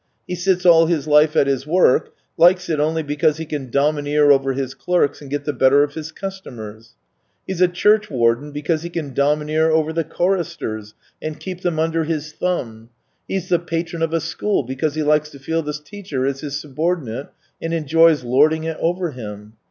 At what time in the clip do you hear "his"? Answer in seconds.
0.87-1.05, 1.45-1.67, 4.53-4.73, 5.93-6.11, 12.05-12.33, 16.41-16.59